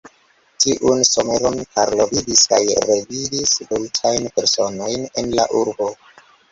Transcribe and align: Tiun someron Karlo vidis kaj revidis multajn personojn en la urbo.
Tiun 0.63 1.03
someron 1.09 1.59
Karlo 1.75 2.07
vidis 2.13 2.43
kaj 2.55 2.61
revidis 2.89 3.55
multajn 3.75 4.27
personojn 4.41 5.09
en 5.25 5.35
la 5.41 5.49
urbo. 5.63 5.97